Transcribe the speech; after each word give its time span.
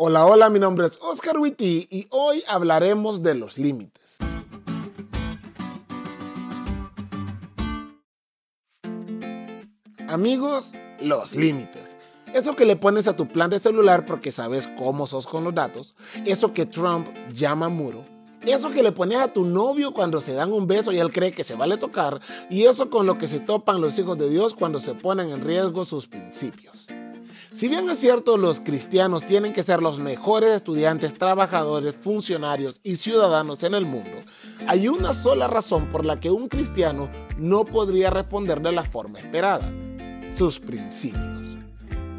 Hola, 0.00 0.26
hola, 0.26 0.48
mi 0.48 0.60
nombre 0.60 0.86
es 0.86 0.96
Oscar 1.02 1.38
Witty 1.38 1.88
y 1.90 2.06
hoy 2.10 2.40
hablaremos 2.46 3.20
de 3.20 3.34
los 3.34 3.58
límites. 3.58 4.18
Amigos, 10.06 10.72
los 11.00 11.34
límites. 11.34 11.96
Eso 12.32 12.54
que 12.54 12.64
le 12.64 12.76
pones 12.76 13.08
a 13.08 13.16
tu 13.16 13.26
plan 13.26 13.50
de 13.50 13.58
celular 13.58 14.06
porque 14.06 14.30
sabes 14.30 14.68
cómo 14.78 15.08
sos 15.08 15.26
con 15.26 15.42
los 15.42 15.52
datos. 15.52 15.96
Eso 16.24 16.52
que 16.52 16.64
Trump 16.64 17.08
llama 17.34 17.68
muro. 17.68 18.04
Eso 18.46 18.70
que 18.70 18.84
le 18.84 18.92
pones 18.92 19.18
a 19.18 19.32
tu 19.32 19.44
novio 19.44 19.92
cuando 19.92 20.20
se 20.20 20.32
dan 20.32 20.52
un 20.52 20.68
beso 20.68 20.92
y 20.92 21.00
él 21.00 21.10
cree 21.10 21.32
que 21.32 21.42
se 21.42 21.56
vale 21.56 21.76
tocar. 21.76 22.20
Y 22.48 22.66
eso 22.66 22.88
con 22.88 23.04
lo 23.04 23.18
que 23.18 23.26
se 23.26 23.40
topan 23.40 23.80
los 23.80 23.98
hijos 23.98 24.16
de 24.16 24.30
Dios 24.30 24.54
cuando 24.54 24.78
se 24.78 24.94
ponen 24.94 25.30
en 25.30 25.44
riesgo 25.44 25.84
sus 25.84 26.06
principios. 26.06 26.86
Si 27.52 27.68
bien 27.68 27.88
es 27.88 27.98
cierto, 27.98 28.36
los 28.36 28.60
cristianos 28.60 29.24
tienen 29.24 29.52
que 29.52 29.62
ser 29.62 29.82
los 29.82 29.98
mejores 29.98 30.50
estudiantes, 30.50 31.14
trabajadores, 31.14 31.96
funcionarios 31.96 32.80
y 32.82 32.96
ciudadanos 32.96 33.62
en 33.62 33.74
el 33.74 33.86
mundo, 33.86 34.18
hay 34.66 34.88
una 34.88 35.14
sola 35.14 35.48
razón 35.48 35.88
por 35.88 36.04
la 36.04 36.20
que 36.20 36.30
un 36.30 36.48
cristiano 36.48 37.08
no 37.38 37.64
podría 37.64 38.10
responder 38.10 38.60
de 38.60 38.72
la 38.72 38.84
forma 38.84 39.18
esperada, 39.18 39.72
sus 40.30 40.58
principios. 40.58 41.56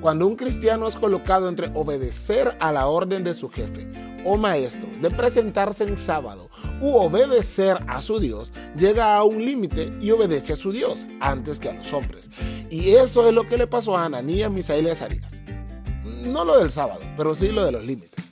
Cuando 0.00 0.26
un 0.26 0.36
cristiano 0.36 0.86
es 0.86 0.96
colocado 0.96 1.48
entre 1.48 1.70
obedecer 1.74 2.56
a 2.60 2.72
la 2.72 2.86
orden 2.86 3.22
de 3.22 3.34
su 3.34 3.50
jefe 3.50 4.07
o 4.24 4.36
maestro 4.36 4.88
de 5.00 5.10
presentarse 5.10 5.84
en 5.84 5.96
sábado 5.96 6.50
u 6.80 6.96
obedecer 6.96 7.78
a 7.86 8.00
su 8.00 8.20
Dios, 8.20 8.52
llega 8.76 9.16
a 9.16 9.24
un 9.24 9.44
límite 9.44 9.92
y 10.00 10.10
obedece 10.10 10.52
a 10.52 10.56
su 10.56 10.72
Dios 10.72 11.06
antes 11.20 11.58
que 11.58 11.70
a 11.70 11.74
los 11.74 11.92
hombres. 11.92 12.30
Y 12.70 12.90
eso 12.90 13.28
es 13.28 13.34
lo 13.34 13.48
que 13.48 13.58
le 13.58 13.66
pasó 13.66 13.96
a 13.96 14.04
Ananías, 14.04 14.50
Misael 14.50 14.86
y 14.86 14.90
Azarías. 14.90 15.40
No 16.22 16.44
lo 16.44 16.58
del 16.58 16.70
sábado, 16.70 17.00
pero 17.16 17.34
sí 17.34 17.48
lo 17.48 17.64
de 17.64 17.72
los 17.72 17.84
límites. 17.84 18.24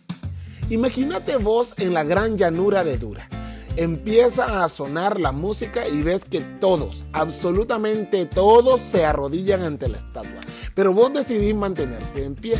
Imagínate 0.69 1.37
vos 1.37 1.75
en 1.79 1.95
la 1.95 2.05
gran 2.05 2.37
llanura 2.37 2.83
de 2.83 2.99
Dura. 2.99 3.29
Empieza 3.77 4.65
a 4.65 4.69
sonar 4.69 5.21
la 5.21 5.33
música 5.33 5.87
y 5.87 6.03
ves 6.03 6.25
que 6.25 6.41
todos, 6.41 7.05
absolutamente 7.13 8.25
todos, 8.27 8.81
se 8.81 9.05
arrodillan 9.05 9.63
ante 9.63 9.89
la 9.89 9.99
estatua. 9.99 10.41
Pero 10.75 10.93
vos 10.93 11.13
decidís 11.13 11.55
mantenerte 11.55 12.25
en 12.25 12.35
pie. 12.35 12.57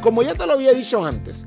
Como 0.00 0.22
ya 0.22 0.34
te 0.34 0.46
lo 0.46 0.54
había 0.54 0.72
dicho 0.72 1.04
antes, 1.04 1.44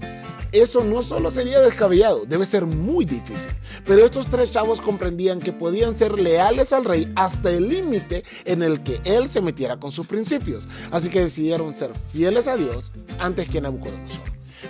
eso 0.53 0.83
no 0.83 1.01
solo 1.01 1.31
sería 1.31 1.59
descabellado, 1.59 2.25
debe 2.25 2.45
ser 2.45 2.65
muy 2.65 3.05
difícil. 3.05 3.51
Pero 3.85 4.05
estos 4.05 4.27
tres 4.27 4.51
chavos 4.51 4.79
comprendían 4.79 5.39
que 5.39 5.51
podían 5.51 5.97
ser 5.97 6.19
leales 6.19 6.71
al 6.71 6.85
rey 6.85 7.11
hasta 7.15 7.49
el 7.49 7.67
límite 7.67 8.23
en 8.45 8.61
el 8.61 8.81
que 8.83 9.01
él 9.03 9.29
se 9.29 9.41
metiera 9.41 9.77
con 9.77 9.91
sus 9.91 10.07
principios. 10.07 10.67
Así 10.91 11.09
que 11.09 11.21
decidieron 11.21 11.73
ser 11.73 11.91
fieles 12.11 12.47
a 12.47 12.55
Dios 12.55 12.91
antes 13.19 13.49
que 13.49 13.61
Nabucodonosor. 13.61 14.21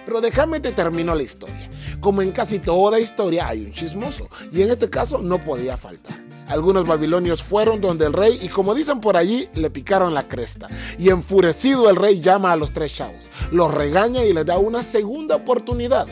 Pero 0.05 0.21
déjame 0.21 0.59
te 0.59 0.71
termino 0.71 1.13
la 1.13 1.23
historia. 1.23 1.69
Como 1.99 2.21
en 2.21 2.31
casi 2.31 2.59
toda 2.59 2.99
historia 2.99 3.47
hay 3.47 3.65
un 3.65 3.71
chismoso, 3.71 4.29
y 4.51 4.61
en 4.61 4.71
este 4.71 4.89
caso 4.89 5.19
no 5.19 5.39
podía 5.39 5.77
faltar. 5.77 6.22
Algunos 6.47 6.85
babilonios 6.85 7.41
fueron 7.41 7.79
donde 7.81 8.05
el 8.05 8.13
rey 8.13 8.37
y 8.41 8.49
como 8.49 8.75
dicen 8.75 8.99
por 8.99 9.17
allí, 9.17 9.47
le 9.55 9.69
picaron 9.69 10.13
la 10.13 10.27
cresta. 10.27 10.67
Y 10.97 11.09
enfurecido 11.09 11.89
el 11.89 11.95
rey 11.95 12.19
llama 12.19 12.51
a 12.51 12.55
los 12.55 12.73
tres 12.73 12.93
chavos, 12.93 13.29
los 13.51 13.73
regaña 13.73 14.23
y 14.23 14.33
les 14.33 14.45
da 14.45 14.57
una 14.57 14.83
segunda 14.83 15.35
oportunidad. 15.35 16.07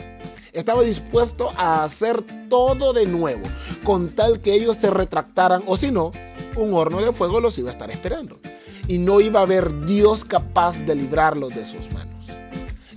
Estaba 0.52 0.82
dispuesto 0.82 1.50
a 1.56 1.82
hacer 1.84 2.22
todo 2.48 2.92
de 2.92 3.06
nuevo, 3.06 3.42
con 3.84 4.10
tal 4.10 4.40
que 4.40 4.54
ellos 4.54 4.76
se 4.76 4.90
retractaran 4.90 5.62
o 5.66 5.76
si 5.76 5.90
no, 5.90 6.12
un 6.56 6.74
horno 6.74 7.00
de 7.00 7.12
fuego 7.12 7.40
los 7.40 7.58
iba 7.58 7.70
a 7.70 7.72
estar 7.72 7.90
esperando. 7.90 8.38
Y 8.88 8.98
no 8.98 9.20
iba 9.20 9.40
a 9.40 9.44
haber 9.44 9.86
Dios 9.86 10.24
capaz 10.24 10.78
de 10.80 10.94
librarlos 10.94 11.54
de 11.54 11.64
sus 11.64 11.90
manos. 11.92 12.11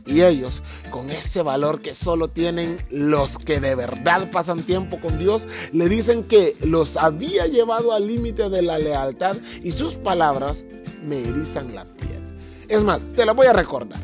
Y 0.05 0.21
ellos, 0.21 0.61
con 0.91 1.09
ese 1.09 1.41
valor 1.41 1.81
que 1.81 1.93
solo 1.93 2.27
tienen 2.27 2.77
los 2.91 3.39
que 3.39 3.59
de 3.59 3.73
verdad 3.73 4.29
pasan 4.31 4.61
tiempo 4.61 4.99
con 5.01 5.17
Dios, 5.17 5.47
le 5.71 5.89
dicen 5.89 6.23
que 6.23 6.55
los 6.61 6.95
había 6.95 7.47
llevado 7.47 7.91
al 7.93 8.07
límite 8.07 8.49
de 8.49 8.61
la 8.61 8.77
lealtad 8.77 9.35
y 9.63 9.71
sus 9.71 9.95
palabras 9.95 10.63
me 11.03 11.27
erizan 11.27 11.73
la 11.73 11.85
piel. 11.85 12.23
Es 12.67 12.83
más, 12.83 13.05
te 13.15 13.25
la 13.25 13.33
voy 13.33 13.47
a 13.47 13.53
recordar. 13.53 13.99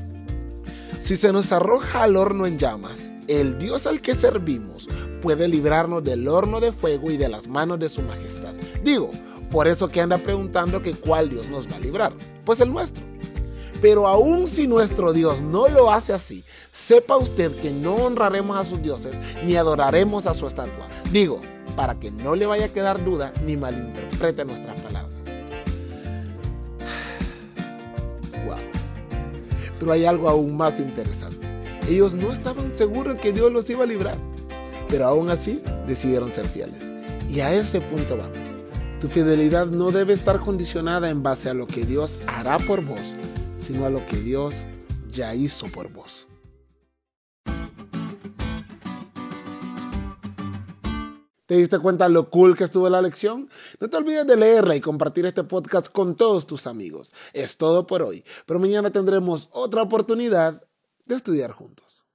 Si 1.03 1.16
se 1.16 1.31
nos 1.31 1.52
arroja 1.52 2.03
al 2.03 2.16
horno 2.16 2.46
en 2.46 2.58
llamas, 2.58 3.12
el 3.28 3.59
Dios 3.59 3.86
al 3.86 4.02
que 4.02 4.16
servimos 4.16 4.88
puede 5.22 5.47
librarnos 5.47 6.03
del 6.03 6.28
horno 6.28 6.59
de 6.59 6.72
fuego 6.72 7.12
y 7.12 7.18
de 7.18 7.30
las 7.30 7.47
manos 7.47 7.80
de 7.80 7.90
su 7.90 8.02
majestad. 8.02 8.53
Digo, 8.84 9.12
por 9.52 9.68
eso 9.68 9.90
que 9.90 10.02
anda 10.02 10.18
preguntando 10.18 10.81
que 10.81 10.94
cuál 10.94 11.30
Dios 11.30 11.50
nos 11.50 11.72
va 11.72 11.76
a 11.76 11.80
librar. 11.80 12.14
Pues 12.44 12.59
el 12.62 12.72
nuestro. 12.72 13.11
Pero 13.81 14.08
aun 14.08 14.46
si 14.46 14.68
nuestro 14.68 15.12
Dios 15.12 15.42
no 15.42 15.68
lo 15.68 15.92
hace 15.92 16.14
así, 16.14 16.46
sepa 16.72 17.18
usted 17.18 17.59
que 17.59 17.72
no 17.72 17.96
honraremos 17.96 18.56
a 18.56 18.64
sus 18.64 18.81
dioses 18.81 19.16
ni 19.44 19.56
adoraremos 19.56 20.28
a 20.28 20.36
su 20.36 20.46
estatua. 20.46 20.88
Digo, 21.12 21.42
para 21.75 22.00
que 22.00 22.12
no 22.12 22.36
le 22.36 22.46
vaya 22.46 22.66
a 22.66 22.70
quedar 22.70 23.03
duda 23.03 23.34
ni 23.44 23.58
malinterprete 23.58 24.46
nuestras 24.46 24.80
palabras. 24.80 25.12
Wow. 28.46 28.58
Pero 29.80 29.91
hay 29.91 30.06
algo 30.06 30.30
aún 30.30 30.58
más 30.58 30.80
interesante. 30.80 31.47
Ellos 31.88 32.14
no 32.14 32.31
estaban 32.31 32.74
seguros 32.74 33.16
que 33.16 33.31
Dios 33.31 33.52
los 33.52 33.70
iba 33.70 33.84
a 33.84 33.88
librar, 33.88 34.18
pero 34.88 35.06
aún 35.06 35.30
así 35.30 35.62
decidieron 35.88 36.31
ser 36.31 36.47
fieles. 36.47 36.90
Y 37.30 37.41
a 37.41 37.53
ese 37.53 37.81
punto 37.81 38.18
vamos. 38.18 38.38
Tu 39.00 39.08
fidelidad 39.08 39.66
no 39.66 39.90
debe 39.90 40.14
estar 40.14 40.40
condicionada 40.40 41.09
en 41.09 41.24
base 41.24 41.50
a 41.50 41.56
lo 41.56 41.66
que 41.66 41.86
Dios 41.86 42.20
hará 42.28 42.58
por 42.58 42.86
vos, 42.86 43.16
sino 43.62 43.86
a 43.86 43.90
lo 43.90 44.06
que 44.08 44.18
Dios 44.18 44.66
ya 45.10 45.34
hizo 45.34 45.68
por 45.68 45.92
vos. 45.92 46.28
¿Te 51.46 51.58
diste 51.58 51.80
cuenta 51.80 52.08
lo 52.08 52.30
cool 52.30 52.56
que 52.56 52.64
estuvo 52.64 52.90
la 52.90 53.02
lección? 53.02 53.50
No 53.82 53.90
te 53.90 53.98
olvides 53.98 54.26
de 54.26 54.38
leerla 54.38 54.74
y 54.76 54.80
compartir 54.80 55.26
este 55.26 55.44
podcast 55.44 55.92
con 55.92 56.16
todos 56.16 56.48
tus 56.48 56.66
amigos. 56.66 57.12
Es 57.34 57.58
todo 57.58 57.86
por 57.86 58.04
hoy, 58.04 58.24
pero 58.46 58.58
mañana 58.58 58.90
tendremos 58.90 59.50
otra 59.52 59.82
oportunidad 59.82 60.64
de 61.06 61.16
estudiar 61.16 61.52
juntos. 61.52 62.06